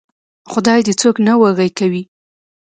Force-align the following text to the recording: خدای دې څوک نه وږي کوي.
خدای 0.51 0.79
دې 0.85 0.93
څوک 1.01 1.15
نه 1.27 1.33
وږي 1.41 1.69
کوي. 1.79 2.03